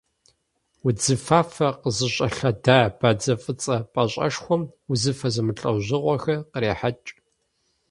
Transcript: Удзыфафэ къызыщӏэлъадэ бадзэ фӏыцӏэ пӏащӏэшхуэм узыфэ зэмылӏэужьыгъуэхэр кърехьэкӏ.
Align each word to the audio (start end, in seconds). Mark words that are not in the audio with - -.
Удзыфафэ 0.87 1.69
къызыщӏэлъадэ 1.81 2.79
бадзэ 2.99 3.33
фӏыцӏэ 3.41 3.77
пӏащӏэшхуэм 3.93 4.61
узыфэ 4.91 5.27
зэмылӏэужьыгъуэхэр 5.33 6.39
кърехьэкӏ. 6.51 7.09